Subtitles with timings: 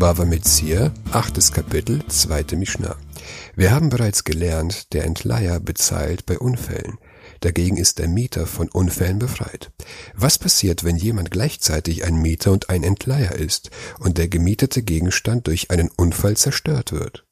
[0.00, 2.96] Bava Metzir, achtes Kapitel, zweite Mishnah.
[3.54, 6.96] Wir haben bereits gelernt, der Entleiher bezahlt bei Unfällen.
[7.40, 9.70] Dagegen ist der Mieter von Unfällen befreit.
[10.14, 13.68] Was passiert, wenn jemand gleichzeitig ein Mieter und ein Entleiher ist
[13.98, 17.26] und der gemietete Gegenstand durch einen Unfall zerstört wird?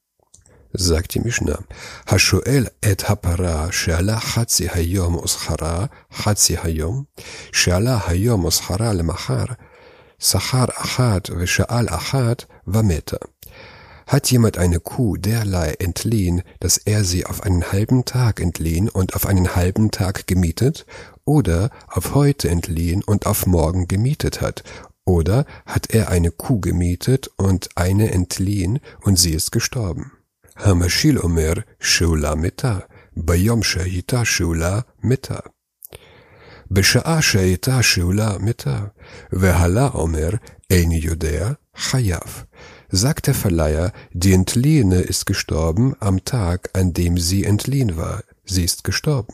[0.74, 1.64] sagt die Mishnah.
[2.06, 7.06] Hashoel et hapara she'ala chatzi hayom uschara chatzi hayom
[7.50, 9.56] she'ala hayom uschara lemachar
[10.18, 13.20] Sahar Ahad, Risha'al Ahad, war Meter.
[14.06, 19.14] Hat jemand eine Kuh derlei entliehen, dass er sie auf einen halben Tag entliehen und
[19.14, 20.86] auf einen halben Tag gemietet,
[21.24, 24.64] oder auf heute entliehen und auf morgen gemietet hat,
[25.04, 30.12] oder hat er eine Kuh gemietet und eine entliehen und sie ist gestorben?
[30.56, 35.44] Hamashil Omer Shula Meta, Bayom Shahita Shula Meta.
[36.71, 38.79] בשעה שהייתה שאולה מתה,
[39.31, 40.29] והלה אומר,
[40.69, 42.43] איני יודע, חייב.
[42.93, 48.23] Sagt der Verleiher, die Entliehene ist gestorben am Tag, an dem sie entliehen war.
[48.45, 49.33] Sie ist gestorben.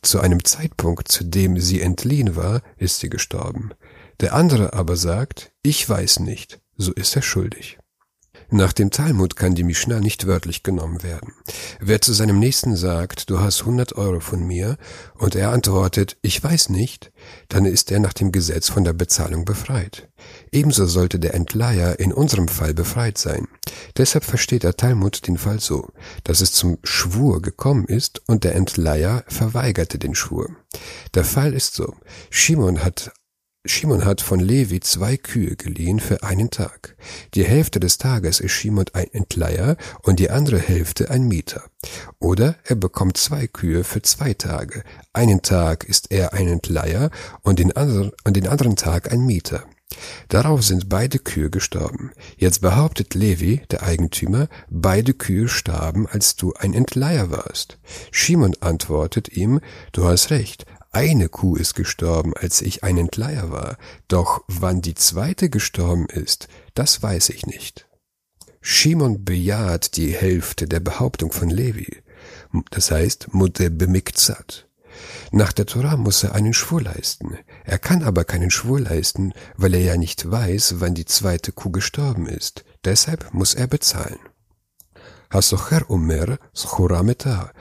[0.00, 3.72] Zu einem Zeitpunkt, zu dem sie entliehen war, ist sie gestorben.
[4.20, 7.78] Der andere aber sagt, ich weiß nicht, so ist er schuldig.
[8.53, 11.33] Nach dem Talmud kann die Mishnah nicht wörtlich genommen werden.
[11.79, 14.77] Wer zu seinem Nächsten sagt, du hast 100 Euro von mir,
[15.17, 17.13] und er antwortet, ich weiß nicht,
[17.47, 20.09] dann ist er nach dem Gesetz von der Bezahlung befreit.
[20.51, 23.47] Ebenso sollte der Entleiher in unserem Fall befreit sein.
[23.95, 25.87] Deshalb versteht der Talmud den Fall so,
[26.25, 30.49] dass es zum Schwur gekommen ist und der Entleiher verweigerte den Schwur.
[31.13, 31.95] Der Fall ist so.
[32.29, 33.13] Shimon hat
[33.63, 36.95] Shimon hat von Levi zwei Kühe geliehen für einen Tag.
[37.35, 41.63] Die Hälfte des Tages ist Shimon ein Entleiher und die andere Hälfte ein Mieter.
[42.17, 44.83] Oder er bekommt zwei Kühe für zwei Tage.
[45.13, 47.11] Einen Tag ist er ein Entleiher
[47.43, 49.63] und den, anderen, und den anderen Tag ein Mieter.
[50.29, 52.11] Darauf sind beide Kühe gestorben.
[52.37, 57.77] Jetzt behauptet Levi, der Eigentümer, beide Kühe starben, als du ein Entleiher warst.
[58.09, 59.59] Shimon antwortet ihm,
[59.91, 64.95] du hast recht, eine Kuh ist gestorben, als ich ein Entleiher war, doch wann die
[64.95, 67.87] zweite gestorben ist, das weiß ich nicht.
[68.61, 72.03] Shimon bejaht die Hälfte der Behauptung von Levi,
[72.69, 74.67] das heißt Mutte bemikzat.
[75.31, 77.37] Nach der Torah muss er einen Schwur leisten.
[77.63, 81.71] Er kann aber keinen Schwur leisten, weil er ja nicht weiß, wann die zweite Kuh
[81.71, 82.65] gestorben ist.
[82.83, 84.19] Deshalb muss er bezahlen.
[85.29, 87.51] Hasocher Omer schura meta.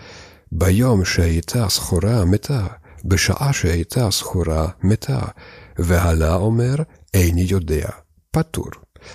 [0.50, 2.79] Bayom sheita schura meta.
[3.05, 5.21] בשעה שהייתה סחורה מתה,
[5.77, 6.75] והלה אומר,
[7.13, 7.89] איני יודע,
[8.31, 8.69] פטור.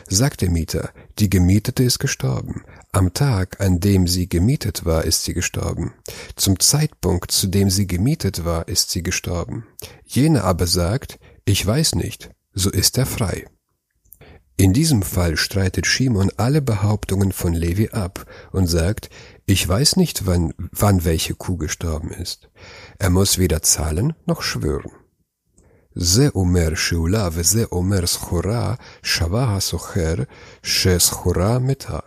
[0.09, 2.63] Sagt der Mieter, die Gemietete ist gestorben.
[2.93, 5.95] Am Tag, an dem sie gemietet war, ist sie gestorben.
[6.37, 9.67] Zum Zeitpunkt, zu dem sie gemietet war, ist sie gestorben.
[10.05, 13.47] Jener aber sagt, ich weiß nicht, so ist er frei.
[14.57, 19.09] In diesem Fall streitet Shimon alle Behauptungen von Levi ab und sagt,
[19.47, 22.51] ich weiß nicht, wann, wann welche Kuh gestorben ist.
[22.99, 24.91] Er muss weder zahlen noch schwören.
[25.95, 30.15] זה אומר שאולה וזה אומר סחורה, שווה הסוחר
[30.63, 31.99] שסחורה מתה.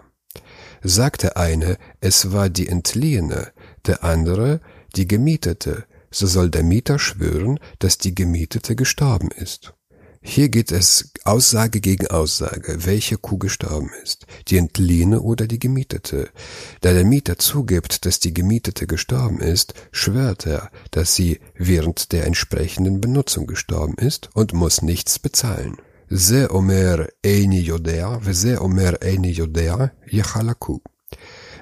[0.86, 3.52] Sagt der eine, es war die Entliehene,
[3.86, 4.60] der andere,
[4.96, 9.74] die Gemietete, so soll der Mieter schwören, dass die Gemietete gestorben ist.
[10.21, 16.31] Hier geht es Aussage gegen Aussage, welche Kuh gestorben ist, die entliehene oder die gemietete.
[16.81, 22.27] Da der Mieter zugibt, dass die gemietete gestorben ist, schwört er, dass sie während der
[22.27, 25.77] entsprechenden Benutzung gestorben ist und muss nichts bezahlen.
[26.11, 30.81] Ze omer eini yodea, ze omer eini yodea, yechalaku.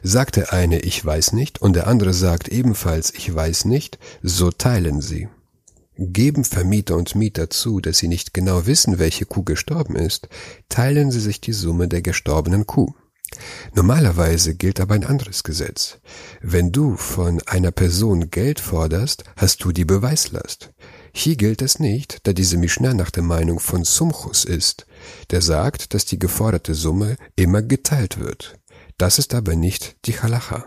[0.03, 4.53] Sagt der eine, ich weiß nicht, und der andere sagt ebenfalls, ich weiß nicht, so
[4.53, 5.29] teilen sie.
[5.99, 10.29] Geben Vermieter und Mieter zu, dass sie nicht genau wissen, welche Kuh gestorben ist,
[10.69, 12.95] teilen sie sich die Summe der gestorbenen Kuh.
[13.75, 15.99] Normalerweise gilt aber ein anderes Gesetz.
[16.41, 20.73] Wenn du von einer Person Geld forderst, hast du die Beweislast.
[21.13, 24.87] Hier gilt es nicht, da diese Mishnah nach der Meinung von Sumchus ist,
[25.31, 28.59] der sagt, dass die geforderte Summe immer geteilt wird.
[28.99, 30.67] Das ist aber nicht die Halacha.